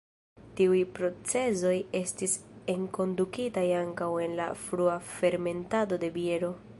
Tiuj 0.59 0.79
procezoj 0.99 1.73
estis 1.99 2.33
enkondukitaj 2.75 3.67
ankaŭ 3.81 4.11
en 4.27 4.35
la 4.43 4.51
frua 4.65 4.97
fermentado 5.13 6.05
de 6.05 6.15
biero. 6.21 6.55